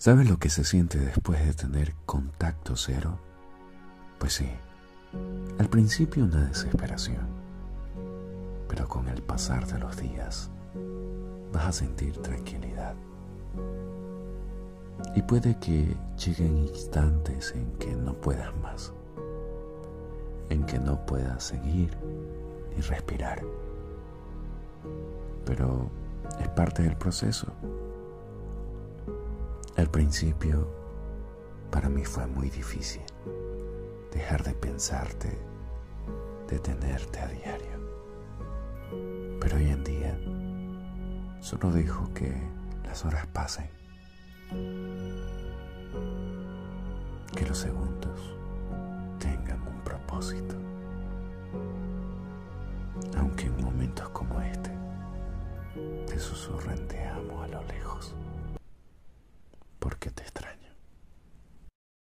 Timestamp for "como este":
54.10-54.70